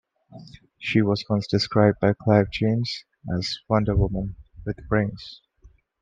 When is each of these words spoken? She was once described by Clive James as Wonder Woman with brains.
She 0.79 1.03
was 1.03 1.23
once 1.29 1.45
described 1.45 1.99
by 1.99 2.13
Clive 2.19 2.49
James 2.49 3.05
as 3.37 3.59
Wonder 3.69 3.95
Woman 3.95 4.35
with 4.65 4.77
brains. 4.89 5.43